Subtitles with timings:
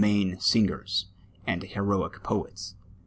[0.03, 1.05] Maine sin<;ers
[1.45, 2.73] and heroic poets.